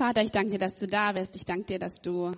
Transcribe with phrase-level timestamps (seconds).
[0.00, 1.36] Vater, ich danke dir, dass du da bist.
[1.36, 2.32] Ich danke dir, dass du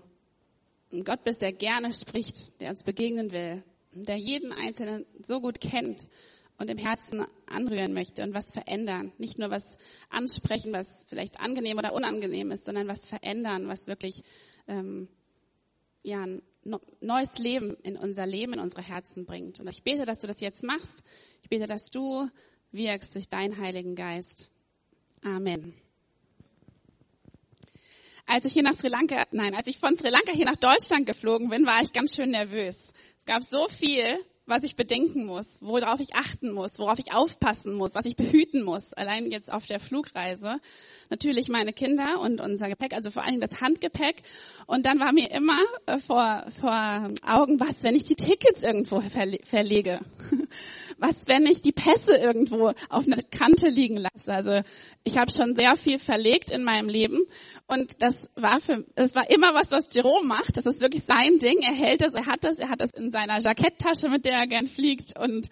[0.92, 5.60] ein Gott bist, der gerne spricht, der uns begegnen will, der jeden Einzelnen so gut
[5.60, 6.08] kennt
[6.58, 9.12] und im Herzen anrühren möchte und was verändern.
[9.16, 9.78] Nicht nur was
[10.10, 14.24] ansprechen, was vielleicht angenehm oder unangenehm ist, sondern was verändern, was wirklich
[14.66, 15.06] ähm,
[16.02, 16.42] ja, ein
[17.00, 19.60] neues Leben in unser Leben, in unsere Herzen bringt.
[19.60, 21.04] Und ich bete, dass du das jetzt machst.
[21.42, 22.28] Ich bete, dass du
[22.72, 24.50] wirkst durch deinen Heiligen Geist.
[25.22, 25.74] Amen.
[28.26, 31.06] Als ich hier nach Sri Lanka, nein, als ich von Sri Lanka hier nach Deutschland
[31.06, 32.92] geflogen bin, war ich ganz schön nervös.
[33.18, 37.74] Es gab so viel, was ich bedenken muss, worauf ich achten muss, worauf ich aufpassen
[37.74, 40.56] muss, was ich behüten muss, allein jetzt auf der Flugreise.
[41.10, 44.22] Natürlich meine Kinder und unser Gepäck, also vor allen Dingen das Handgepäck.
[44.66, 49.00] Und dann war mir immer äh, vor, vor Augen, was, wenn ich die Tickets irgendwo
[49.00, 50.00] verle verlege?
[51.02, 54.32] Was, wenn ich die Pässe irgendwo auf einer Kante liegen lasse?
[54.32, 54.60] Also
[55.02, 57.18] ich habe schon sehr viel verlegt in meinem Leben
[57.66, 60.56] und das war für, es war immer was, was Jerome macht.
[60.56, 61.58] Das ist wirklich sein Ding.
[61.60, 64.46] Er hält das, er hat das, er hat das in seiner Jacketttasche, mit der er
[64.46, 65.48] gern fliegt und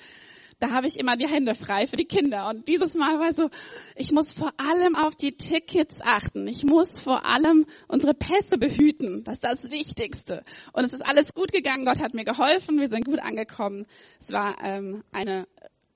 [0.60, 2.48] da habe ich immer die Hände frei für die Kinder.
[2.48, 3.48] Und dieses Mal war so,
[3.96, 6.46] ich muss vor allem auf die Tickets achten.
[6.46, 9.24] Ich muss vor allem unsere Pässe behüten.
[9.24, 10.44] Das ist das Wichtigste.
[10.72, 11.86] Und es ist alles gut gegangen.
[11.86, 12.78] Gott hat mir geholfen.
[12.78, 13.86] Wir sind gut angekommen.
[14.20, 15.48] Es war ähm, eine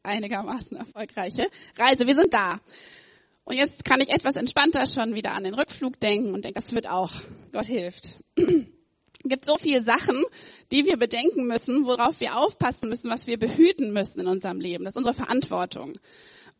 [0.03, 1.47] einigermaßen erfolgreiche
[1.79, 2.07] Reise.
[2.07, 2.61] Wir sind da.
[3.45, 6.73] Und jetzt kann ich etwas entspannter schon wieder an den Rückflug denken und denke, das
[6.73, 7.13] wird auch.
[7.53, 8.19] Gott hilft.
[9.25, 10.23] Es gibt so viele Sachen,
[10.71, 14.85] die wir bedenken müssen, worauf wir aufpassen müssen, was wir behüten müssen in unserem Leben.
[14.85, 15.95] Das ist unsere Verantwortung.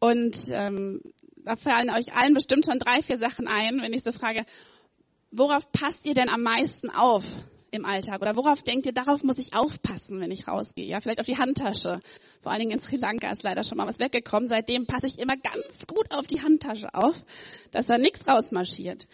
[0.01, 1.03] Und ähm,
[1.37, 4.47] da fallen euch allen bestimmt schon drei, vier Sachen ein, wenn ich so frage,
[5.31, 7.25] worauf passt ihr denn am meisten auf
[7.71, 8.23] im Alltag?
[8.23, 10.87] Oder worauf denkt ihr, darauf muss ich aufpassen, wenn ich rausgehe?
[10.87, 12.01] Ja, vielleicht auf die Handtasche.
[12.41, 14.49] Vor allen Dingen in Sri Lanka ist leider schon mal was weggekommen.
[14.49, 17.15] Seitdem passe ich immer ganz gut auf die Handtasche auf,
[17.73, 19.07] dass da nichts rausmarschiert.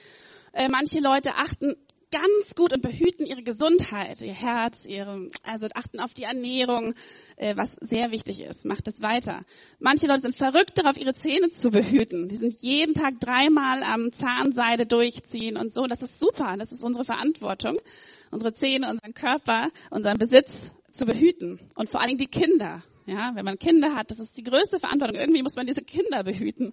[0.53, 1.75] Äh, manche Leute achten
[2.11, 6.95] ganz gut und behüten ihre Gesundheit, ihr Herz, ihre, also achten auf die Ernährung,
[7.37, 8.65] äh, was sehr wichtig ist.
[8.65, 9.45] Macht es weiter.
[9.79, 12.29] Manche Leute sind verrückt darauf, ihre Zähne zu behüten.
[12.29, 15.87] Die sind jeden Tag dreimal am Zahnseide durchziehen und so.
[15.87, 16.57] Das ist super.
[16.59, 17.79] Das ist unsere Verantwortung,
[18.31, 21.61] unsere Zähne, unseren Körper, unseren Besitz zu behüten.
[21.77, 22.83] Und vor allen Dingen die Kinder.
[23.07, 25.17] Ja, wenn man Kinder hat, das ist die größte Verantwortung.
[25.17, 26.73] Irgendwie muss man diese Kinder behüten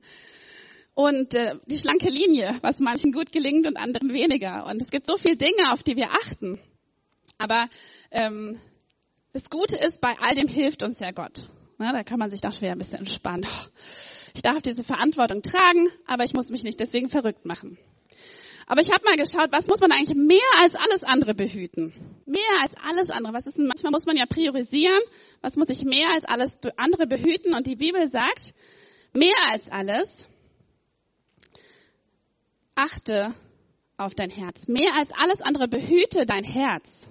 [0.98, 4.66] und äh, die schlanke Linie, was manchen gut gelingt und anderen weniger.
[4.66, 6.60] Und es gibt so viele Dinge, auf die wir achten.
[7.38, 7.70] Aber
[8.10, 8.58] ähm,
[9.32, 11.50] das Gute ist, bei all dem hilft uns ja Gott.
[11.78, 13.46] Na, da kann man sich doch schwer ein bisschen entspannen.
[14.34, 17.78] Ich darf diese Verantwortung tragen, aber ich muss mich nicht deswegen verrückt machen.
[18.66, 21.94] Aber ich habe mal geschaut, was muss man eigentlich mehr als alles andere behüten?
[22.26, 23.34] Mehr als alles andere.
[23.34, 25.00] Was ist denn, manchmal muss man ja priorisieren.
[25.42, 27.54] Was muss ich mehr als alles andere behüten?
[27.54, 28.56] Und die Bibel sagt,
[29.14, 30.28] mehr als alles
[32.78, 33.34] achte
[33.98, 34.68] auf dein Herz.
[34.68, 37.02] Mehr als alles andere behüte dein Herz.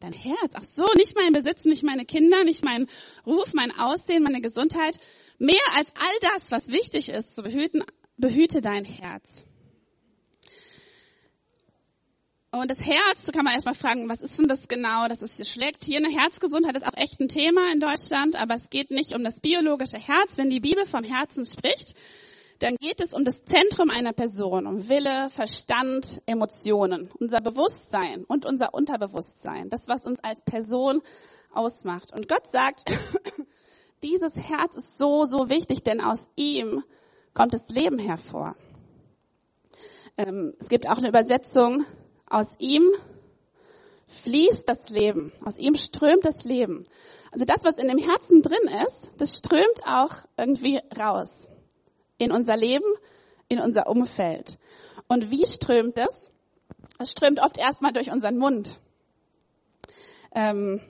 [0.00, 0.54] Dein Herz.
[0.54, 2.88] Ach so, nicht mein Besitz, nicht meine Kinder, nicht mein
[3.26, 4.98] Ruf, mein Aussehen, meine Gesundheit.
[5.38, 7.84] Mehr als all das, was wichtig ist zu behüten,
[8.16, 9.44] behüte dein Herz.
[12.54, 15.36] Und das Herz, da kann man erstmal fragen, was ist denn das genau, dass es
[15.36, 15.84] hier schlägt?
[15.84, 19.24] Hier eine Herzgesundheit ist auch echt ein Thema in Deutschland, aber es geht nicht um
[19.24, 20.36] das biologische Herz.
[20.36, 21.96] Wenn die Bibel vom Herzen spricht,
[22.62, 28.46] dann geht es um das Zentrum einer Person, um Wille, Verstand, Emotionen, unser Bewusstsein und
[28.46, 31.02] unser Unterbewusstsein, das, was uns als Person
[31.52, 32.12] ausmacht.
[32.14, 32.84] Und Gott sagt,
[34.04, 36.84] dieses Herz ist so, so wichtig, denn aus ihm
[37.34, 38.54] kommt das Leben hervor.
[40.16, 41.84] Ähm, es gibt auch eine Übersetzung,
[42.30, 42.84] aus ihm
[44.06, 46.86] fließt das Leben, aus ihm strömt das Leben.
[47.32, 51.48] Also das, was in dem Herzen drin ist, das strömt auch irgendwie raus
[52.22, 52.86] in unser Leben,
[53.48, 54.58] in unser Umfeld.
[55.08, 56.30] Und wie strömt es?
[56.98, 58.78] Es strömt oft erstmal durch unseren Mund.
[60.34, 60.80] Ähm,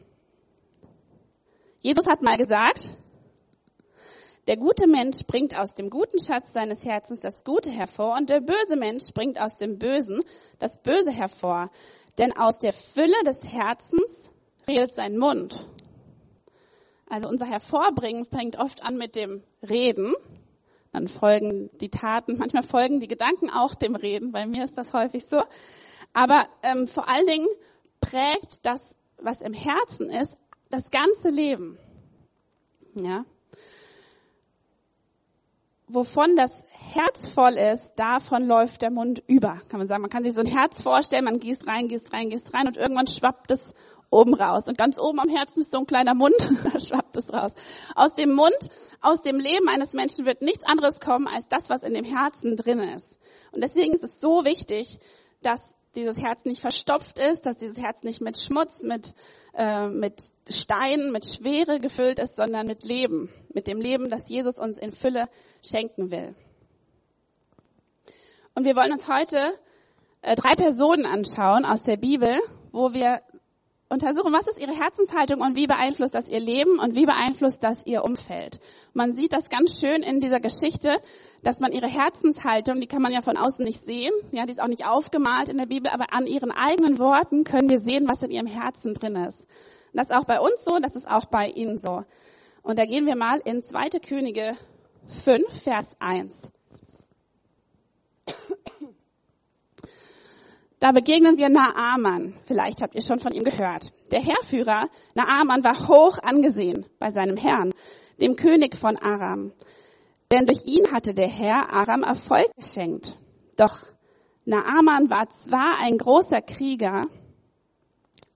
[1.80, 2.92] Jesus hat mal gesagt,
[4.46, 8.40] der gute Mensch bringt aus dem guten Schatz seines Herzens das Gute hervor und der
[8.40, 10.20] böse Mensch bringt aus dem Bösen
[10.58, 11.70] das Böse hervor.
[12.18, 14.30] Denn aus der Fülle des Herzens
[14.68, 15.66] redet sein Mund.
[17.08, 20.14] Also unser Hervorbringen fängt oft an mit dem Reden
[20.92, 24.32] dann folgen die Taten, manchmal folgen die Gedanken auch dem Reden.
[24.32, 25.42] Bei mir ist das häufig so.
[26.12, 27.48] Aber ähm, vor allen Dingen
[28.00, 30.36] prägt das, was im Herzen ist,
[30.70, 31.78] das ganze Leben.
[32.94, 33.24] Ja.
[35.88, 40.02] Wovon das Herz voll ist, davon läuft der Mund über, kann man sagen.
[40.02, 42.76] Man kann sich so ein Herz vorstellen, man gießt rein, gießt rein, gießt rein und
[42.76, 43.74] irgendwann schwappt es
[44.12, 44.64] oben raus.
[44.68, 46.36] Und ganz oben am Herzen ist so ein kleiner Mund,
[46.72, 47.54] da schwappt es raus.
[47.96, 48.68] Aus dem Mund,
[49.00, 52.56] aus dem Leben eines Menschen wird nichts anderes kommen als das, was in dem Herzen
[52.56, 53.18] drin ist.
[53.50, 54.98] Und deswegen ist es so wichtig,
[55.42, 55.60] dass
[55.94, 59.14] dieses Herz nicht verstopft ist, dass dieses Herz nicht mit Schmutz, mit,
[59.54, 64.58] äh, mit Steinen, mit Schwere gefüllt ist, sondern mit Leben, mit dem Leben, das Jesus
[64.58, 65.28] uns in Fülle
[65.62, 66.34] schenken will.
[68.54, 69.52] Und wir wollen uns heute
[70.22, 72.38] äh, drei Personen anschauen aus der Bibel,
[72.70, 73.20] wo wir
[73.92, 77.84] untersuchen, was ist ihre Herzenshaltung und wie beeinflusst das ihr Leben und wie beeinflusst das
[77.86, 78.58] ihr Umfeld.
[78.94, 81.00] Man sieht das ganz schön in dieser Geschichte,
[81.42, 84.62] dass man ihre Herzenshaltung, die kann man ja von außen nicht sehen, ja, die ist
[84.62, 88.22] auch nicht aufgemalt in der Bibel, aber an ihren eigenen Worten können wir sehen, was
[88.22, 89.46] in ihrem Herzen drin ist.
[89.92, 92.04] Das ist auch bei uns so, das ist auch bei ihnen so.
[92.62, 94.00] Und da gehen wir mal in 2.
[94.00, 94.56] Könige
[95.08, 96.50] 5, Vers 1.
[100.82, 102.34] Da begegnen wir Naaman.
[102.44, 103.92] Vielleicht habt ihr schon von ihm gehört.
[104.10, 107.72] Der Heerführer Naaman war hoch angesehen bei seinem Herrn,
[108.20, 109.52] dem König von Aram.
[110.32, 113.16] Denn durch ihn hatte der Herr Aram Erfolg geschenkt.
[113.54, 113.78] Doch
[114.44, 117.06] Naaman war zwar ein großer Krieger,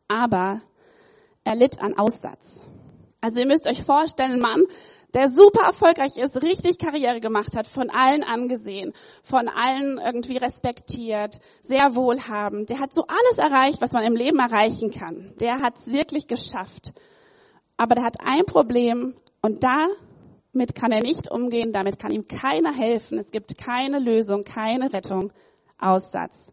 [0.06, 0.60] aber
[1.42, 2.60] er litt an Aussatz.
[3.20, 4.62] Also ihr müsst euch vorstellen, ein Mann,
[5.16, 8.92] der super erfolgreich ist, richtig Karriere gemacht hat, von allen angesehen,
[9.22, 12.68] von allen irgendwie respektiert, sehr wohlhabend.
[12.68, 15.32] Der hat so alles erreicht, was man im Leben erreichen kann.
[15.40, 16.92] Der hat es wirklich geschafft.
[17.78, 22.74] Aber der hat ein Problem und damit kann er nicht umgehen, damit kann ihm keiner
[22.74, 23.18] helfen.
[23.18, 25.32] Es gibt keine Lösung, keine Rettung.
[25.78, 26.52] Aussatz.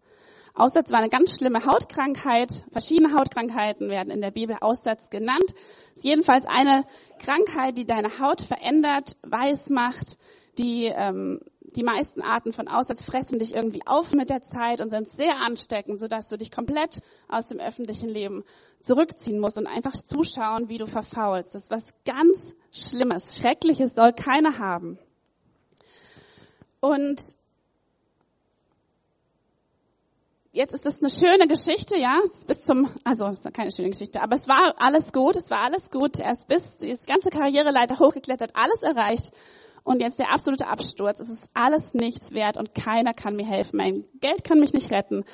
[0.56, 2.62] Aussatz war eine ganz schlimme Hautkrankheit.
[2.72, 5.54] Verschiedene Hautkrankheiten werden in der Bibel Aussatz genannt.
[5.96, 6.86] Ist jedenfalls eine
[7.18, 10.18] Krankheit, die deine Haut verändert, weiß macht.
[10.60, 14.92] Die, ähm, die meisten Arten von Aussatz fressen dich irgendwie auf mit der Zeit und
[14.92, 18.44] sind sehr ansteckend, sodass du dich komplett aus dem öffentlichen Leben
[18.80, 21.56] zurückziehen musst und einfach zuschauen, wie du verfaulst.
[21.56, 23.38] Das ist was ganz Schlimmes.
[23.38, 25.00] Schreckliches soll keiner haben.
[26.80, 27.20] Und
[30.54, 34.22] jetzt ist das eine schöne Geschichte, ja, bis zum, also es ist keine schöne Geschichte,
[34.22, 36.20] aber es war alles gut, es war alles gut.
[36.20, 39.32] Er ist bis die ganze Karriereleiter hochgeklettert, alles erreicht.
[39.84, 41.20] Und jetzt der absolute Absturz.
[41.20, 43.76] Es ist alles nichts wert und keiner kann mir helfen.
[43.78, 45.26] Mein Geld kann mich nicht retten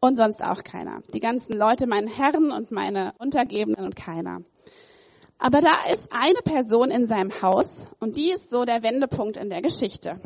[0.00, 1.00] und sonst auch keiner.
[1.12, 4.40] Die ganzen Leute, meine Herren und meine Untergebenen und keiner.
[5.38, 9.48] Aber da ist eine Person in seinem Haus und die ist so der Wendepunkt in
[9.48, 10.18] der Geschichte.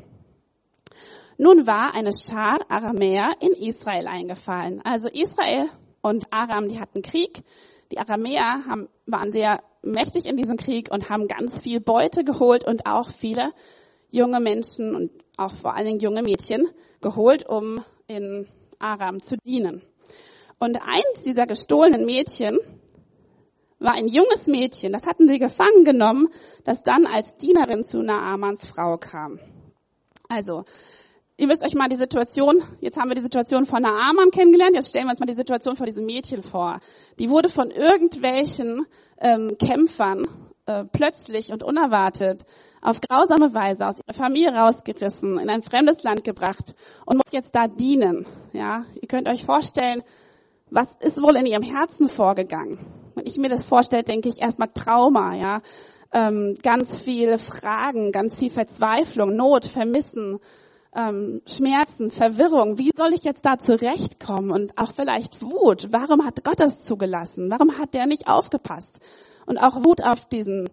[1.41, 4.83] Nun war eine Schar Aramäer in Israel eingefallen.
[4.83, 5.69] Also Israel
[6.03, 7.45] und Aram, die hatten Krieg.
[7.93, 12.67] Die Aramäer haben, waren sehr mächtig in diesem Krieg und haben ganz viel Beute geholt
[12.67, 13.53] und auch viele
[14.11, 16.67] junge Menschen und auch vor allen Dingen junge Mädchen
[17.01, 18.49] geholt, um in
[18.81, 19.83] Aram zu dienen.
[20.59, 22.59] Und eins dieser gestohlenen Mädchen
[23.79, 26.31] war ein junges Mädchen, das hatten sie gefangen genommen,
[26.65, 29.39] das dann als Dienerin zu Naamans Frau kam.
[30.29, 30.65] Also,
[31.41, 34.89] Ihr müsst euch mal die Situation, jetzt haben wir die Situation von Naaman kennengelernt, jetzt
[34.89, 36.81] stellen wir uns mal die Situation von diesem Mädchen vor.
[37.21, 38.87] Die wurde von irgendwelchen
[39.21, 40.27] ähm, Kämpfern
[40.67, 42.43] äh, plötzlich und unerwartet
[42.83, 46.75] auf grausame Weise aus ihrer Familie rausgerissen, in ein fremdes Land gebracht
[47.07, 48.27] und muss jetzt da dienen.
[48.53, 50.03] Ja, ihr könnt euch vorstellen,
[50.71, 52.81] was ist wohl in ihrem Herzen vorgegangen?
[53.15, 55.61] Wenn ich mir das vorstelle, denke ich erstmal Trauma, ja,
[56.13, 60.41] ähm, ganz viele Fragen, ganz viel Verzweiflung, Not, Vermissen,
[60.99, 62.79] ähm, Schmerzen, Verwirrung.
[62.79, 64.51] Wie soll ich jetzt da zurechtkommen?
[64.51, 65.89] Und auch vielleicht Wut.
[65.91, 67.51] Warum hat Gott das zugelassen?
[67.51, 68.99] Warum hat der nicht aufgepasst?
[69.47, 70.69] Und auch Wut auf diesen,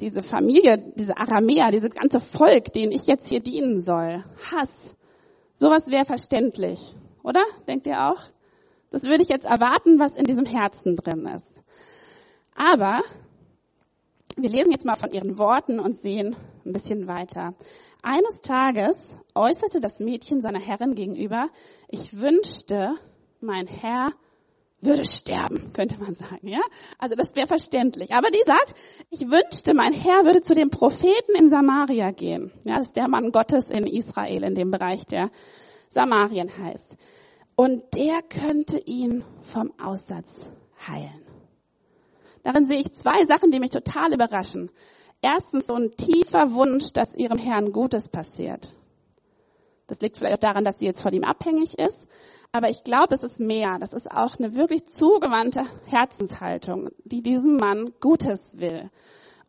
[0.00, 4.24] diese Familie, diese Aramäer, dieses ganze Volk, denen ich jetzt hier dienen soll.
[4.52, 4.94] Hass.
[5.54, 6.94] Sowas wäre verständlich.
[7.22, 7.44] Oder?
[7.66, 8.22] Denkt ihr auch?
[8.90, 11.60] Das würde ich jetzt erwarten, was in diesem Herzen drin ist.
[12.54, 13.00] Aber
[14.36, 17.54] wir lesen jetzt mal von ihren Worten und sehen ein bisschen weiter.
[18.06, 21.48] Eines Tages äußerte das Mädchen seiner Herrin gegenüber,
[21.88, 22.96] ich wünschte,
[23.40, 24.12] mein Herr
[24.82, 26.60] würde sterben, könnte man sagen, ja?
[26.98, 28.12] Also das wäre verständlich.
[28.12, 28.74] Aber die sagt,
[29.08, 32.52] ich wünschte, mein Herr würde zu dem Propheten in Samaria gehen.
[32.64, 35.30] Ja, das ist der Mann Gottes in Israel, in dem Bereich, der
[35.88, 36.98] Samarien heißt.
[37.56, 40.50] Und der könnte ihn vom Aussatz
[40.86, 41.24] heilen.
[42.42, 44.70] Darin sehe ich zwei Sachen, die mich total überraschen
[45.24, 48.72] erstens so ein tiefer Wunsch, dass ihrem Herrn Gutes passiert.
[49.86, 52.06] Das liegt vielleicht auch daran, dass sie jetzt von ihm abhängig ist.
[52.52, 53.78] Aber ich glaube, es ist mehr.
[53.80, 58.90] Das ist auch eine wirklich zugewandte Herzenshaltung, die diesem Mann Gutes will.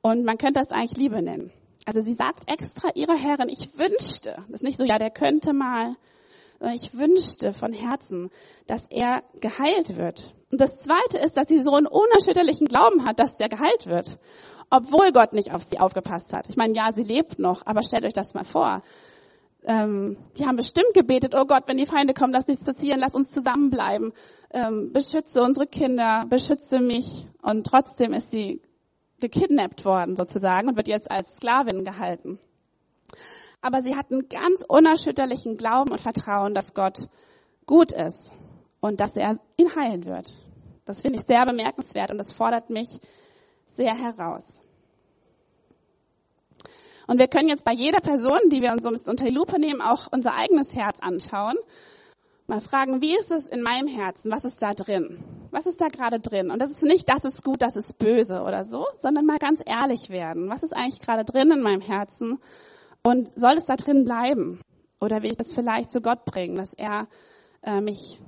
[0.02, 1.52] Und man könnte das eigentlich Liebe nennen.
[1.86, 5.54] Also sie sagt extra ihrer Herrin, ich wünschte, das ist nicht so, ja, der könnte
[5.54, 5.96] mal,
[6.74, 8.30] ich wünschte von Herzen,
[8.68, 10.34] dass er geheilt wird.
[10.52, 14.18] Und das zweite ist, dass sie so einen unerschütterlichen Glauben hat, dass er geheilt wird
[14.70, 16.48] obwohl Gott nicht auf sie aufgepasst hat.
[16.50, 18.82] Ich meine, ja, sie lebt noch, aber stellt euch das mal vor.
[19.68, 23.16] ähm, die haben bestimmt gebetet, oh Gott, wenn die Feinde kommen, lass nichts passieren, lass
[23.16, 24.14] uns zusammenbleiben,
[24.52, 27.28] ähm, beschütze unsere Kinder, beschütze mich.
[27.42, 28.62] Und trotzdem ist sie
[29.20, 32.38] gekidnappt worden sozusagen und wird jetzt als Sklavin gehalten.
[33.66, 37.08] Aber sie hatten ganz unerschütterlichen Glauben und Vertrauen, dass Gott
[37.66, 38.32] gut ist
[38.80, 40.32] und dass er ihn heilen wird.
[40.86, 43.00] Das finde ich sehr bemerkenswert und das fordert mich
[43.68, 44.62] sehr heraus.
[47.08, 49.82] Und wir können jetzt bei jeder Person, die wir uns so unter die Lupe nehmen,
[49.82, 51.56] auch unser eigenes Herz anschauen.
[52.46, 54.30] Mal fragen, wie ist es in meinem Herzen?
[54.30, 55.24] Was ist da drin?
[55.50, 56.52] Was ist da gerade drin?
[56.52, 59.64] Und das ist nicht, das ist gut, das ist böse oder so, sondern mal ganz
[59.66, 60.52] ehrlich werden.
[60.52, 62.38] Was ist eigentlich gerade drin in meinem Herzen?
[63.06, 64.60] Und soll es da drin bleiben?
[65.00, 67.08] Oder will ich das vielleicht zu Gott bringen, dass er
[67.62, 68.20] äh, mich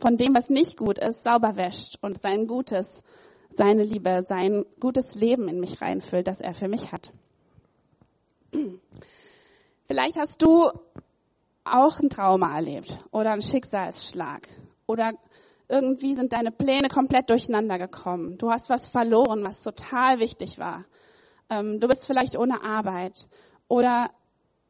[0.00, 3.04] von dem, was nicht gut ist, sauber wäscht und sein Gutes,
[3.52, 7.12] seine Liebe, sein gutes Leben in mich reinfüllt, das er für mich hat?
[9.86, 10.70] Vielleicht hast du
[11.64, 14.48] auch ein Trauma erlebt oder einen Schicksalsschlag
[14.86, 15.12] oder
[15.68, 18.38] irgendwie sind deine Pläne komplett durcheinander gekommen.
[18.38, 20.86] Du hast was verloren, was total wichtig war.
[21.50, 23.28] Ähm, du bist vielleicht ohne Arbeit
[23.68, 24.10] oder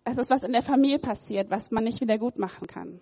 [0.05, 3.01] es ist was in der Familie passiert, was man nicht wieder gut machen kann.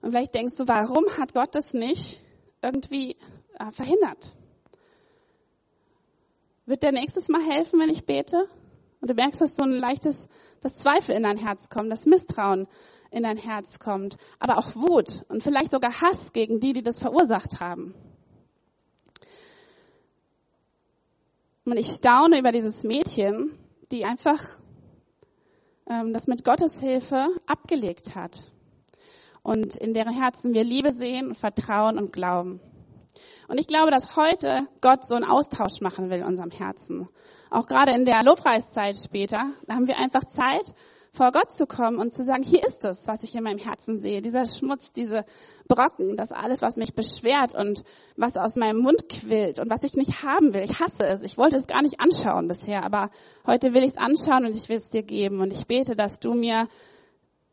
[0.00, 2.20] Und vielleicht denkst du, warum hat Gott das nicht
[2.62, 3.16] irgendwie
[3.58, 4.34] äh, verhindert?
[6.66, 8.48] Wird der nächstes Mal helfen, wenn ich bete?
[9.00, 10.28] Und du merkst, dass so ein leichtes,
[10.60, 12.66] das Zweifel in dein Herz kommt, das Misstrauen
[13.10, 16.98] in dein Herz kommt, aber auch Wut und vielleicht sogar Hass gegen die, die das
[16.98, 17.94] verursacht haben.
[21.64, 23.58] Und ich staune über dieses Mädchen,
[23.90, 24.58] die einfach
[25.86, 28.50] das mit Gottes Hilfe abgelegt hat
[29.42, 32.60] und in deren Herzen wir Liebe sehen, Vertrauen und Glauben.
[33.48, 37.08] Und ich glaube, dass heute Gott so einen Austausch machen will in unserem Herzen
[37.54, 40.74] auch gerade in der Lobpreiszeit später, da haben wir einfach Zeit,
[41.14, 44.00] vor Gott zu kommen und zu sagen, hier ist es, was ich in meinem Herzen
[44.00, 45.24] sehe, dieser Schmutz, diese
[45.68, 47.84] Brocken, das alles, was mich beschwert und
[48.16, 50.62] was aus meinem Mund quillt und was ich nicht haben will.
[50.62, 51.22] Ich hasse es.
[51.22, 53.10] Ich wollte es gar nicht anschauen bisher, aber
[53.46, 56.18] heute will ich es anschauen und ich will es dir geben und ich bete, dass
[56.18, 56.66] du mir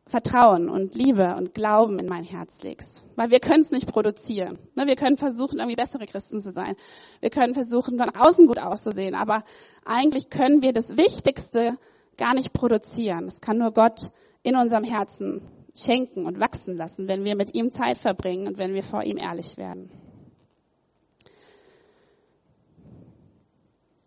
[0.08, 3.06] Vertrauen und Liebe und Glauben in mein Herz legst.
[3.16, 4.58] Weil wir können es nicht produzieren.
[4.76, 6.76] Ne, wir können versuchen, irgendwie bessere Christen zu sein.
[7.22, 9.16] Wir können versuchen, nach außen gut auszusehen.
[9.16, 9.46] Aber
[9.86, 11.78] eigentlich können wir das Wichtigste
[12.18, 13.26] gar nicht produzieren.
[13.26, 14.12] Das kann nur Gott
[14.44, 15.42] in unserem Herzen
[15.76, 19.18] schenken und wachsen lassen, wenn wir mit ihm Zeit verbringen und wenn wir vor ihm
[19.18, 19.92] ehrlich werden.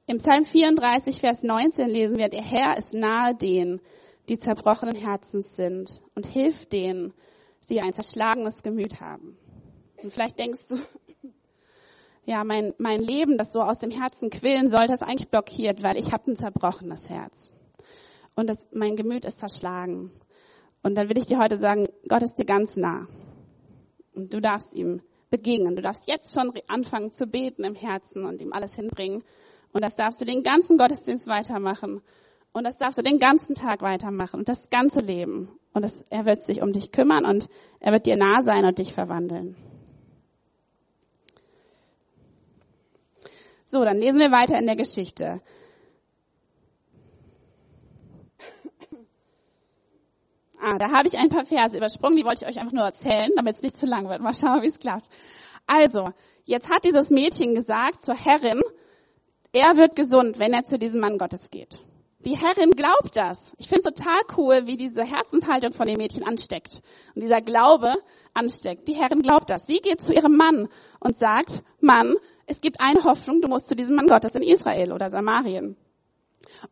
[0.07, 3.81] Im Psalm 34, Vers 19 lesen wir, der Herr ist nahe denen,
[4.29, 7.15] die zerbrochenen Herzens sind und hilft denen,
[7.71, 9.39] die ein zerschlagenes Gemüt haben.
[10.03, 10.77] Und vielleicht denkst du,
[12.27, 15.83] ja, mein, mein Leben, das so aus dem Herzen quillen soll, das ist eigentlich blockiert,
[15.83, 17.54] weil ich habe ein zerbrochenes Herz.
[18.35, 20.11] Und das, mein Gemüt ist zerschlagen.
[20.83, 23.07] Und dann will ich dir heute sagen, Gott ist dir ganz nah.
[24.15, 25.01] Und du darfst ihm
[25.31, 25.77] begegnen.
[25.77, 29.25] Du darfst jetzt schon anfangen zu beten im Herzen und ihm alles hinbringen.
[29.73, 32.03] Und das darfst du den ganzen Gottesdienst weitermachen.
[32.53, 35.49] Und das darfst du den ganzen Tag weitermachen und das ganze Leben.
[35.73, 37.49] Und das, er wird sich um dich kümmern und
[37.81, 39.57] er wird dir nah sein und dich verwandeln.
[43.65, 45.43] So, dann lesen wir weiter in der Geschichte.
[50.67, 53.31] Ah, da habe ich ein paar Verse übersprungen, die wollte ich euch einfach nur erzählen,
[53.37, 54.23] damit es nicht zu lang wird.
[54.23, 55.09] Mal schauen, wie es klappt.
[55.67, 56.09] Also,
[56.45, 58.63] jetzt hat dieses Mädchen gesagt zur Herrin,
[59.53, 61.81] er wird gesund, wenn er zu diesem Mann Gottes geht.
[62.21, 63.53] Die Herrin glaubt das.
[63.59, 66.81] Ich finde es total cool, wie diese Herzenshaltung von dem Mädchen ansteckt.
[67.15, 67.93] Und dieser Glaube
[68.33, 68.89] ansteckt.
[68.89, 69.67] Die Herrin glaubt das.
[69.67, 70.69] Sie geht zu ihrem Mann
[70.99, 72.15] und sagt, Mann,
[72.47, 75.77] es gibt eine Hoffnung, du musst zu diesem Mann Gottes in Israel oder Samarien.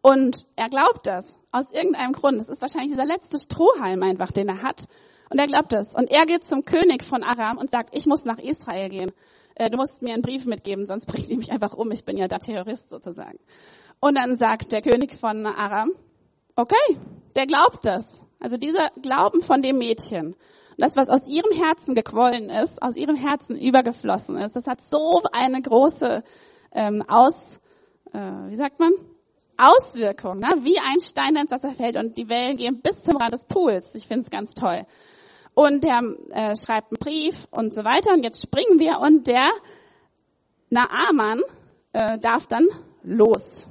[0.01, 1.41] Und er glaubt das.
[1.53, 2.41] Aus irgendeinem Grund.
[2.41, 4.87] Es ist wahrscheinlich dieser letzte Strohhalm einfach, den er hat.
[5.31, 5.95] Und er glaubt das.
[5.95, 9.13] Und er geht zum König von Aram und sagt, ich muss nach Israel gehen.
[9.55, 11.91] Äh, du musst mir einen Brief mitgeben, sonst bringt die mich einfach um.
[11.91, 13.39] Ich bin ja der Terrorist sozusagen.
[14.01, 15.93] Und dann sagt der König von Aram,
[16.57, 16.99] okay,
[17.37, 18.05] der glaubt das.
[18.41, 20.35] Also dieser Glauben von dem Mädchen,
[20.77, 25.23] das, was aus ihrem Herzen gequollen ist, aus ihrem Herzen übergeflossen ist, das hat so
[25.33, 26.25] eine große
[26.73, 27.61] ähm, Aus,
[28.13, 28.93] äh, wie sagt man,
[29.63, 30.49] Auswirkung, ne?
[30.63, 33.95] wie ein Stein, ins Wasser fällt und die Wellen gehen bis zum Rand des Pools.
[33.95, 34.85] Ich finde es ganz toll.
[35.55, 36.01] Und der
[36.31, 38.13] äh, schreibt einen Brief und so weiter.
[38.13, 39.51] Und jetzt springen wir und der
[40.71, 41.43] Naaman
[41.93, 42.67] äh, darf dann
[43.03, 43.69] los.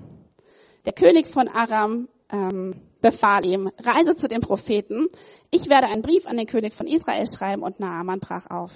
[0.85, 5.07] Der König von Aram ähm, befahl ihm, reise zu den Propheten.
[5.49, 8.71] Ich werde einen Brief an den König von Israel schreiben und Naaman brach auf.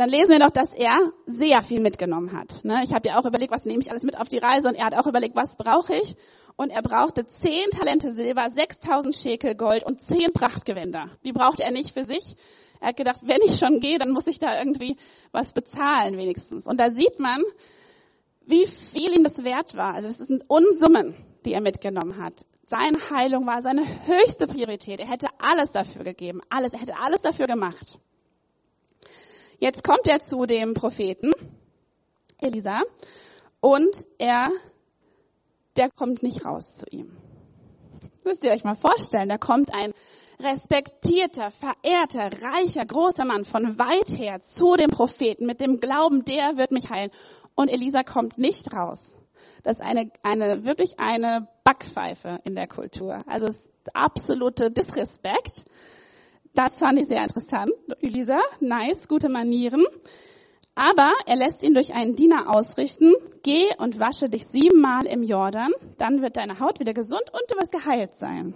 [0.00, 2.64] Dann lesen wir doch, dass er sehr viel mitgenommen hat.
[2.64, 2.80] Ne?
[2.84, 4.86] Ich habe ja auch überlegt, was nehme ich alles mit auf die Reise und er
[4.86, 6.16] hat auch überlegt, was brauche ich.
[6.56, 11.10] Und er brauchte zehn Talente Silber, 6000 Schekel Gold und zehn Prachtgewänder.
[11.22, 12.36] Die brauchte er nicht für sich.
[12.80, 14.96] Er hat gedacht, wenn ich schon gehe, dann muss ich da irgendwie
[15.32, 16.66] was bezahlen wenigstens.
[16.66, 17.42] Und da sieht man,
[18.46, 19.92] wie viel ihm das wert war.
[19.94, 21.14] Also das sind Unsummen,
[21.44, 22.46] die er mitgenommen hat.
[22.66, 24.98] Seine Heilung war seine höchste Priorität.
[24.98, 26.72] Er hätte alles dafür gegeben, alles.
[26.72, 27.98] Er hätte alles dafür gemacht.
[29.62, 31.32] Jetzt kommt er zu dem Propheten
[32.38, 32.80] Elisa
[33.60, 34.50] und er,
[35.76, 37.14] der kommt nicht raus zu ihm.
[38.24, 39.92] Müsst ihr euch mal vorstellen, da kommt ein
[40.40, 46.56] respektierter, verehrter, reicher, großer Mann von weit her zu dem Propheten mit dem Glauben, der
[46.56, 47.10] wird mich heilen.
[47.54, 49.14] Und Elisa kommt nicht raus.
[49.62, 53.22] Das ist eine, eine, wirklich eine Backpfeife in der Kultur.
[53.26, 55.66] Also es ist absolute Disrespekt.
[56.54, 57.72] Das fand ich sehr interessant.
[58.00, 59.86] Elisa, nice, gute Manieren.
[60.74, 65.72] Aber er lässt ihn durch einen Diener ausrichten, geh und wasche dich siebenmal im Jordan,
[65.98, 68.54] dann wird deine Haut wieder gesund und du wirst geheilt sein.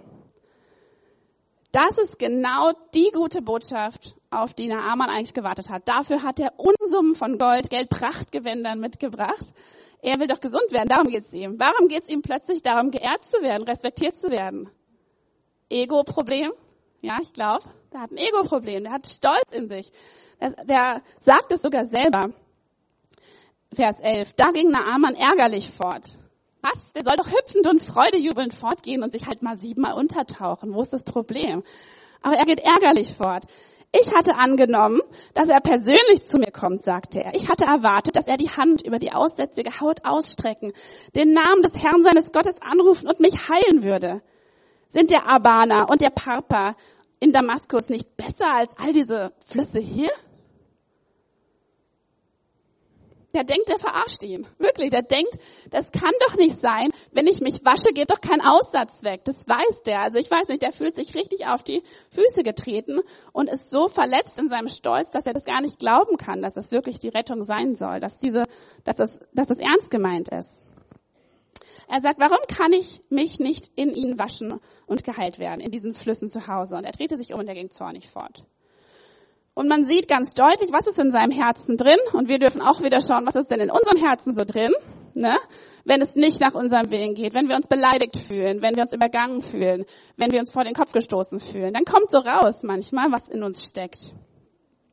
[1.71, 5.87] Das ist genau die gute Botschaft, auf die Naaman eigentlich gewartet hat.
[5.87, 9.53] Dafür hat er Unsummen von Gold, Geld, Prachtgewändern mitgebracht.
[10.01, 11.59] Er will doch gesund werden, darum geht's ihm.
[11.59, 14.69] Warum geht's ihm plötzlich darum, geehrt zu werden, respektiert zu werden?
[15.69, 16.53] Ego-Problem?
[17.05, 19.91] Ja, ich glaube, der hat ein Ego-Problem, der hat Stolz in sich.
[20.41, 22.31] Der, der sagt es sogar selber.
[23.71, 24.33] Vers 11.
[24.33, 26.17] Da ging Naaman ärgerlich fort.
[26.63, 26.93] Was?
[26.93, 30.73] Der soll doch hüpfend und freudejubelnd fortgehen und sich halt mal siebenmal untertauchen.
[30.73, 31.61] Wo ist das Problem?
[32.23, 33.43] Aber er geht ärgerlich fort.
[33.91, 34.99] Ich hatte angenommen,
[35.35, 37.35] dass er persönlich zu mir kommt, sagte er.
[37.35, 40.73] Ich hatte erwartet, dass er die Hand über die aussätzige Haut ausstrecken,
[41.15, 44.23] den Namen des Herrn seines Gottes anrufen und mich heilen würde.
[44.89, 46.75] Sind der Abana und der Parpa
[47.25, 50.11] in Damaskus nicht besser als all diese Flüsse hier?
[53.33, 54.47] Der denkt, der verarscht ihn.
[54.59, 55.37] Wirklich, der denkt,
[55.69, 56.91] das kann doch nicht sein.
[57.11, 59.25] Wenn ich mich wasche, geht doch kein Aussatz weg.
[59.25, 60.01] Das weiß der.
[60.01, 63.01] Also ich weiß nicht, der fühlt sich richtig auf die Füße getreten
[63.33, 66.53] und ist so verletzt in seinem Stolz, dass er das gar nicht glauben kann, dass
[66.53, 68.45] das wirklich die Rettung sein soll, dass diese,
[68.85, 70.61] dass das, dass das ernst gemeint ist.
[71.87, 75.93] Er sagt, warum kann ich mich nicht in ihnen waschen und geheilt werden, in diesen
[75.93, 76.75] Flüssen zu Hause?
[76.75, 78.45] Und er drehte sich um und er ging zornig fort.
[79.55, 81.99] Und man sieht ganz deutlich, was ist in seinem Herzen drin.
[82.11, 84.73] Und wir dürfen auch wieder schauen, was ist denn in unseren Herzen so drin,
[85.13, 85.37] ne?
[85.85, 88.91] wenn es nicht nach unserem Willen geht, wenn wir uns beleidigt fühlen, wenn wir uns
[88.91, 89.85] übergangen fühlen,
[90.17, 91.73] wenn wir uns vor den Kopf gestoßen fühlen.
[91.73, 94.13] Dann kommt so raus manchmal, was in uns steckt.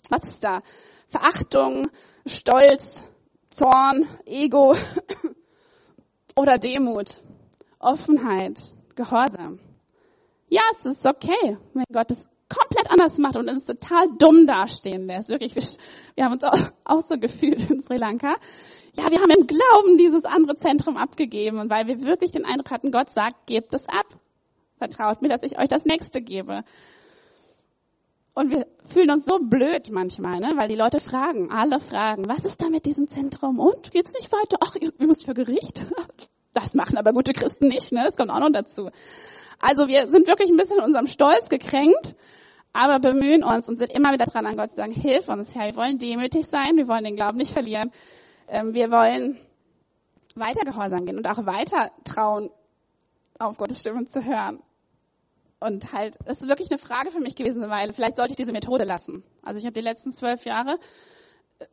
[0.08, 0.62] Was ist da?
[1.08, 1.88] Verachtung,
[2.24, 3.02] Stolz,
[3.50, 4.76] Zorn, Ego
[6.36, 7.20] oder Demut,
[7.78, 8.58] Offenheit,
[8.94, 9.58] Gehorsam.
[10.48, 15.06] Ja, es ist okay, wenn Gott es komplett anders macht und uns total dumm dastehen
[15.06, 15.30] lässt.
[15.30, 15.62] Wirklich, wir,
[16.14, 18.34] wir haben uns auch, auch so gefühlt in Sri Lanka.
[18.94, 22.70] Ja, wir haben im Glauben dieses andere Zentrum abgegeben und weil wir wirklich den Eindruck
[22.70, 24.06] hatten, Gott sagt, gebt es ab.
[24.76, 26.64] Vertraut mir, dass ich euch das nächste gebe.
[28.34, 30.52] Und wir fühlen uns so blöd manchmal, ne?
[30.56, 33.58] weil die Leute fragen, alle fragen, was ist da mit diesem Zentrum?
[33.58, 34.56] Und geht's nicht weiter?
[34.60, 35.84] Ach, wir müssen für Gericht.
[36.54, 38.02] Das machen aber gute Christen nicht, ne?
[38.04, 38.90] Das kommt auch noch dazu.
[39.58, 42.14] Also wir sind wirklich ein bisschen in unserem Stolz gekränkt
[42.72, 45.66] aber bemühen uns und sind immer wieder dran an Gott zu sagen, hilf uns, Herr,
[45.66, 47.90] wir wollen demütig sein, wir wollen den Glauben nicht verlieren,
[48.48, 49.38] ähm, wir wollen
[50.34, 52.50] weiter gehorsam gehen und auch weiter trauen,
[53.38, 54.62] auf Gottes Stimme zu hören.
[55.62, 58.52] Und halt, es ist wirklich eine Frage für mich gewesen, weil vielleicht sollte ich diese
[58.52, 59.22] Methode lassen.
[59.42, 60.78] Also ich habe die letzten zwölf Jahre
[61.58, 61.66] äh,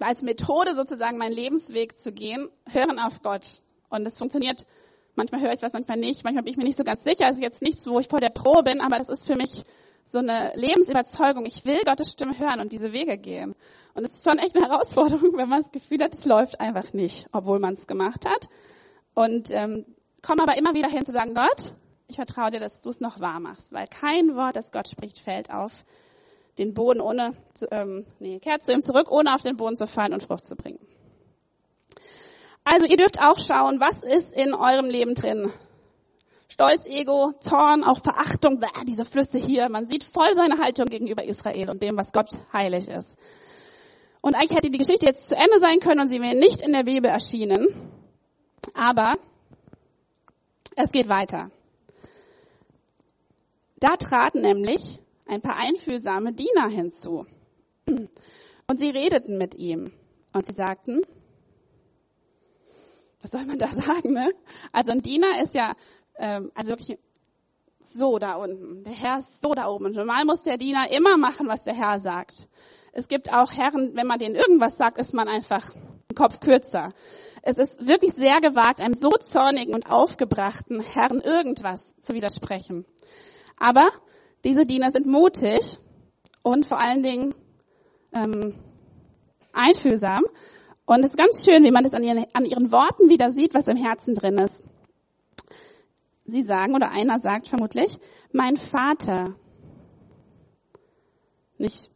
[0.00, 3.62] als Methode sozusagen meinen Lebensweg zu gehen, hören auf Gott.
[3.88, 4.66] Und es funktioniert,
[5.14, 7.26] manchmal höre ich was, manchmal nicht, manchmal bin ich mir nicht so ganz sicher.
[7.28, 9.64] Es ist jetzt nichts, wo ich vor der Pro bin, aber das ist für mich
[10.04, 13.54] so eine Lebensüberzeugung, ich will Gottes Stimme hören und diese Wege gehen.
[13.94, 16.92] Und es ist schon echt eine Herausforderung, wenn man das Gefühl hat, es läuft einfach
[16.92, 18.48] nicht, obwohl man es gemacht hat.
[19.14, 19.84] Und ähm,
[20.22, 21.72] komme aber immer wieder hin zu sagen, Gott,
[22.08, 25.18] ich vertraue dir, dass du es noch wahr machst, weil kein Wort, das Gott spricht,
[25.18, 25.72] fällt auf
[26.56, 29.86] den Boden ohne, zu, ähm, nee, kehrt zu ihm zurück, ohne auf den Boden zu
[29.86, 30.80] fallen und Frucht zu bringen.
[32.64, 35.50] Also ihr dürft auch schauen, was ist in eurem Leben drin,
[36.48, 39.68] Stolz, Ego, Zorn, auch Verachtung, diese Flüsse hier.
[39.68, 43.16] Man sieht voll seine Haltung gegenüber Israel und dem, was Gott heilig ist.
[44.22, 46.72] Und eigentlich hätte die Geschichte jetzt zu Ende sein können und sie wäre nicht in
[46.72, 47.66] der Bibel erschienen.
[48.74, 49.16] Aber
[50.74, 51.50] es geht weiter.
[53.80, 57.26] Da traten nämlich ein paar einfühlsame Diener hinzu.
[57.86, 59.92] Und sie redeten mit ihm.
[60.32, 61.02] Und sie sagten,
[63.20, 64.30] was soll man da sagen, ne?
[64.72, 65.74] Also ein Diener ist ja
[66.16, 66.98] ähm, also wirklich
[67.80, 68.84] so da unten.
[68.84, 69.86] Der Herr ist so da oben.
[69.86, 72.48] Und normal muss der Diener immer machen, was der Herr sagt.
[72.92, 76.92] Es gibt auch Herren, wenn man denen irgendwas sagt, ist man einfach einen Kopf kürzer.
[77.42, 82.84] Es ist wirklich sehr gewagt, einem so zornigen und aufgebrachten Herrn irgendwas zu widersprechen.
[83.58, 83.88] Aber
[84.44, 85.78] diese Diener sind mutig
[86.42, 87.34] und vor allen Dingen
[88.12, 88.54] ähm,
[89.52, 90.24] einfühlsam.
[90.86, 93.54] Und es ist ganz schön, wie man das an ihren, an ihren Worten wieder sieht,
[93.54, 94.54] was im Herzen drin ist.
[96.24, 97.98] Sie sagen, oder einer sagt vermutlich,
[98.32, 99.34] mein Vater.
[101.58, 101.90] Nicht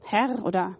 [0.00, 0.76] Herr oder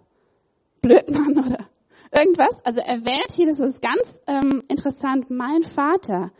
[0.83, 1.69] Blödmann oder
[2.11, 2.65] irgendwas.
[2.65, 6.33] Also er wählt hier, das ist ganz ähm, interessant, mein Vater.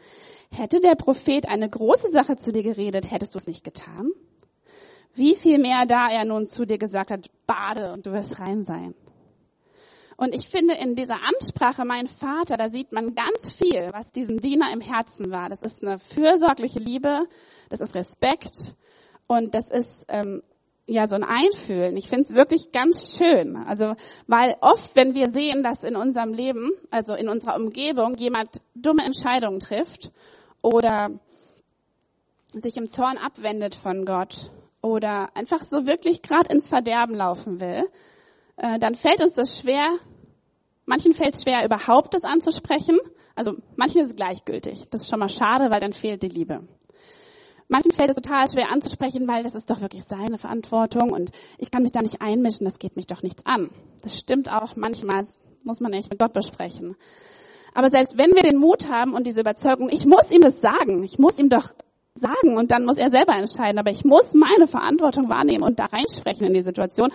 [0.51, 4.11] Hätte der Prophet eine große Sache zu dir geredet, hättest du es nicht getan?
[5.15, 8.65] Wie viel mehr, da er nun zu dir gesagt hat, bade und du wirst rein
[8.65, 8.95] sein.
[10.17, 14.41] Und ich finde in dieser Ansprache, mein Vater, da sieht man ganz viel, was diesem
[14.41, 15.51] Diener im Herzen war.
[15.51, 17.27] Das ist eine fürsorgliche Liebe,
[17.69, 18.77] das ist Respekt
[19.27, 20.43] und das ist ähm,
[20.87, 21.97] ja so ein Einfühlen.
[21.97, 23.57] Ich finde es wirklich ganz schön.
[23.57, 23.95] Also
[24.27, 29.05] weil oft, wenn wir sehen, dass in unserem Leben, also in unserer Umgebung, jemand dumme
[29.05, 30.13] Entscheidungen trifft
[30.63, 31.11] oder
[32.53, 37.89] sich im Zorn abwendet von Gott oder einfach so wirklich gerade ins Verderben laufen will,
[38.57, 39.91] äh, dann fällt uns das schwer.
[40.85, 42.99] Manchen fällt es schwer, überhaupt das anzusprechen.
[43.35, 44.89] Also manchen ist es gleichgültig.
[44.91, 46.67] Das ist schon mal schade, weil dann fehlt die Liebe.
[47.69, 51.71] Manchen fällt es total schwer anzusprechen, weil das ist doch wirklich seine Verantwortung und ich
[51.71, 53.71] kann mich da nicht einmischen, das geht mich doch nichts an.
[54.03, 55.27] Das stimmt auch manchmal,
[55.65, 56.97] muss man echt mit Gott besprechen.
[57.75, 61.03] Aber selbst wenn wir den Mut haben und diese Überzeugung, ich muss ihm das sagen,
[61.03, 61.69] ich muss ihm doch
[62.15, 65.87] sagen und dann muss er selber entscheiden, aber ich muss meine Verantwortung wahrnehmen und da
[65.87, 67.11] reinsprechen in die Situation,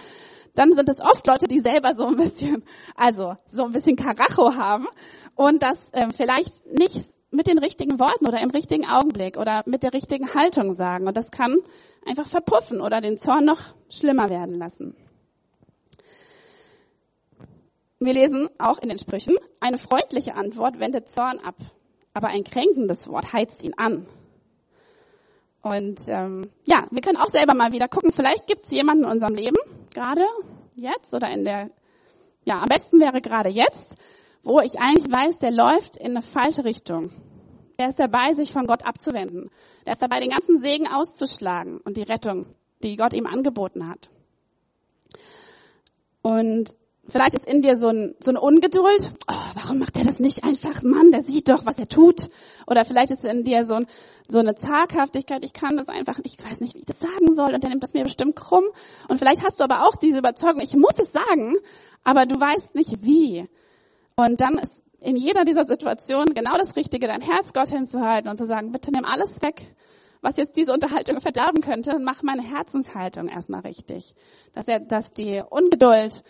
[0.54, 2.64] dann sind es oft Leute, die selber so ein bisschen,
[2.96, 4.88] also so ein bisschen Karacho haben
[5.36, 9.84] und das ähm, vielleicht nicht mit den richtigen Worten oder im richtigen Augenblick oder mit
[9.84, 11.08] der richtigen Haltung sagen.
[11.08, 11.58] Und das kann
[12.06, 14.96] einfach verpuffen oder den Zorn noch schlimmer werden lassen.
[18.00, 21.56] Wir lesen auch in den Sprüchen, eine freundliche Antwort wendet Zorn ab,
[22.14, 24.08] aber ein kränkendes Wort heizt ihn an.
[25.62, 29.12] Und ähm, ja, wir können auch selber mal wieder gucken, vielleicht gibt es jemanden in
[29.12, 29.58] unserem Leben,
[29.94, 30.26] gerade
[30.76, 31.70] jetzt oder in der,
[32.44, 33.96] ja, am besten wäre gerade jetzt,
[34.44, 37.12] wo ich eigentlich weiß, der läuft in eine falsche Richtung.
[37.80, 39.50] Der ist dabei, sich von Gott abzuwenden.
[39.86, 42.46] Der ist dabei, den ganzen Segen auszuschlagen und die Rettung,
[42.84, 44.10] die Gott ihm angeboten hat.
[46.22, 46.76] Und
[47.08, 49.14] vielleicht ist in dir so, ein, so eine Ungeduld.
[49.28, 50.84] Oh, warum macht er das nicht einfach?
[50.84, 52.30] Mann, der sieht doch, was er tut.
[52.68, 53.88] Oder vielleicht ist in dir so, ein,
[54.28, 55.44] so eine Zaghaftigkeit.
[55.44, 57.54] Ich kann das einfach, ich weiß nicht, wie ich das sagen soll.
[57.54, 58.66] Und der nimmt das mir bestimmt krumm.
[59.08, 61.56] Und vielleicht hast du aber auch diese Überzeugung, ich muss es sagen,
[62.04, 63.48] aber du weißt nicht wie.
[64.26, 68.38] Und dann ist in jeder dieser Situationen genau das Richtige, dein Herz Gott hinzuhalten und
[68.38, 69.76] zu sagen, bitte nimm alles weg,
[70.22, 74.14] was jetzt diese Unterhaltung verderben könnte und mach meine Herzenshaltung erstmal richtig.
[74.54, 76.24] Dass er, dass die Ungeduld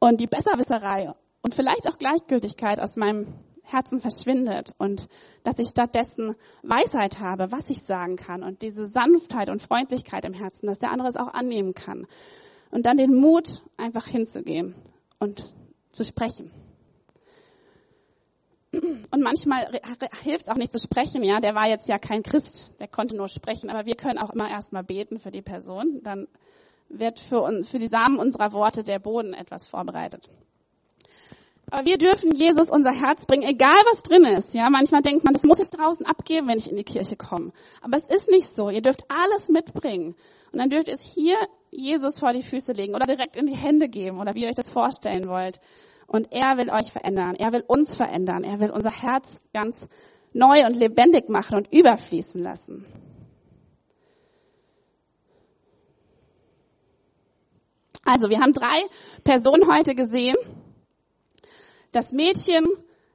[0.00, 3.28] und die Besserwisserei und vielleicht auch Gleichgültigkeit aus meinem
[3.62, 5.08] Herzen verschwindet und
[5.44, 10.34] dass ich stattdessen Weisheit habe, was ich sagen kann und diese Sanftheit und Freundlichkeit im
[10.34, 12.06] Herzen, dass der andere es auch annehmen kann.
[12.72, 14.74] Und dann den Mut, einfach hinzugehen
[15.20, 15.54] und
[15.92, 16.50] zu sprechen.
[19.10, 19.66] Und manchmal
[20.22, 21.40] hilft es auch nicht zu sprechen, ja.
[21.40, 23.70] Der war jetzt ja kein Christ, der konnte nur sprechen.
[23.70, 26.00] Aber wir können auch immer erstmal beten für die Person.
[26.02, 26.28] Dann
[26.88, 30.28] wird für, uns, für die Samen unserer Worte der Boden etwas vorbereitet.
[31.70, 34.54] Aber wir dürfen Jesus unser Herz bringen, egal was drin ist.
[34.54, 37.52] Ja, manchmal denkt man, das muss ich draußen abgeben, wenn ich in die Kirche komme.
[37.82, 38.70] Aber es ist nicht so.
[38.70, 40.14] Ihr dürft alles mitbringen.
[40.52, 41.36] Und dann dürft ihr es hier
[41.70, 44.54] Jesus vor die Füße legen oder direkt in die Hände geben oder wie ihr euch
[44.54, 45.60] das vorstellen wollt.
[46.06, 47.34] Und er will euch verändern.
[47.34, 48.44] Er will uns verändern.
[48.44, 49.88] Er will unser Herz ganz
[50.32, 52.86] neu und lebendig machen und überfließen lassen.
[58.04, 58.82] Also, wir haben drei
[59.24, 60.36] Personen heute gesehen.
[61.92, 62.66] Das Mädchen,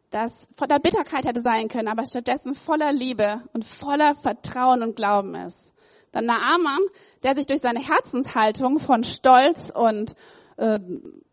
[0.10, 5.36] das voller Bitterkeit hätte sein können, aber stattdessen voller Liebe und voller Vertrauen und Glauben
[5.36, 5.71] ist.
[6.12, 6.81] Dann Naaman,
[7.23, 10.15] der sich durch seine Herzenshaltung von Stolz und
[10.57, 10.79] äh,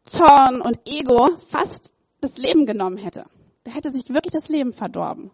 [0.05, 3.25] Zorn und Ego fast das Leben genommen hätte.
[3.67, 5.31] Der hätte sich wirklich das Leben verdorben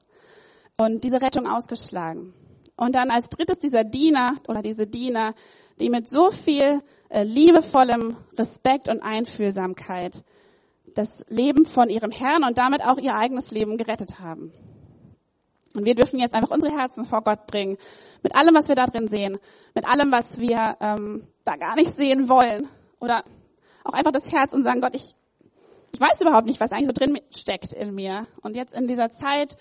[0.76, 2.32] und diese Rettung ausgeschlagen.
[2.76, 5.34] Und dann als drittes dieser Diener oder diese Diener,
[5.78, 10.24] die mit so viel äh, liebevollem Respekt und Einfühlsamkeit
[10.94, 14.52] das Leben von ihrem Herrn und damit auch ihr eigenes Leben gerettet haben.
[15.74, 17.76] Und wir dürfen jetzt einfach unsere Herzen vor Gott bringen,
[18.22, 19.38] mit allem, was wir da drin sehen,
[19.74, 22.68] mit allem, was wir ähm, da gar nicht sehen wollen
[23.00, 23.24] oder
[23.82, 25.14] auch einfach das Herz und sagen, Gott, ich,
[25.92, 28.26] ich weiß überhaupt nicht, was eigentlich so drin steckt in mir.
[28.40, 29.56] Und jetzt in dieser Zeit,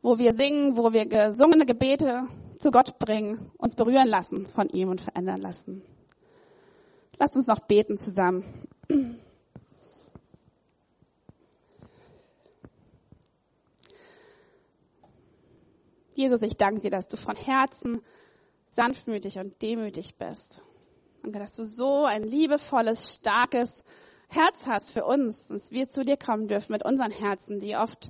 [0.00, 2.26] wo wir singen, wo wir gesungene Gebete
[2.58, 5.82] zu Gott bringen, uns berühren lassen von ihm und verändern lassen.
[7.18, 8.44] Lasst uns noch beten zusammen.
[16.18, 18.02] Jesus, ich danke dir, dass du von Herzen
[18.70, 20.64] sanftmütig und demütig bist.
[21.22, 23.84] Danke, dass du so ein liebevolles, starkes
[24.26, 28.08] Herz hast für uns, dass wir zu dir kommen dürfen mit unseren Herzen, die oft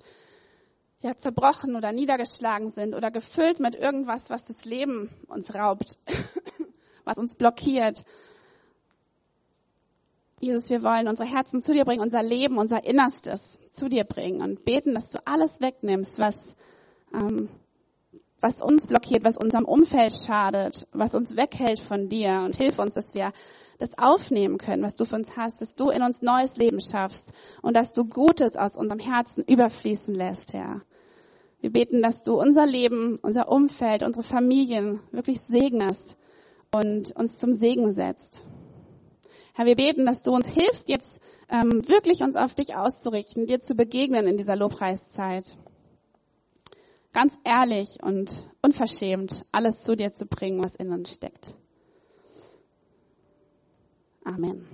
[1.01, 5.99] ja zerbrochen oder niedergeschlagen sind oder gefüllt mit irgendwas, was das Leben uns raubt,
[7.05, 8.07] was uns blockiert.
[10.41, 14.41] Jesus, wir wollen unsere Herzen zu dir bringen, unser Leben, unser Innerstes zu dir bringen
[14.41, 16.57] und beten, dass du alles wegnimmst, was
[17.13, 17.51] ähm,
[18.41, 22.95] was uns blockiert, was unserem Umfeld schadet, was uns weghält von dir und hilf uns,
[22.95, 23.33] dass wir
[23.79, 27.33] das aufnehmen können, was du für uns hast, dass du in uns neues Leben schaffst
[27.63, 30.83] und dass du Gutes aus unserem Herzen überfließen lässt, Herr.
[31.61, 36.17] Wir beten, dass du unser Leben, unser Umfeld, unsere Familien wirklich segnest
[36.71, 38.47] und uns zum Segen setzt.
[39.55, 43.61] Herr, wir beten, dass du uns hilfst, jetzt ähm, wirklich uns auf dich auszurichten, dir
[43.61, 45.59] zu begegnen in dieser Lobpreiszeit
[47.13, 51.55] ganz ehrlich und unverschämt alles zu dir zu bringen, was in uns steckt.
[54.25, 54.67] Amen.